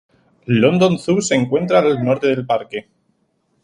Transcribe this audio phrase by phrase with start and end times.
[0.47, 2.87] London Zoo se encuentra al norte del parque.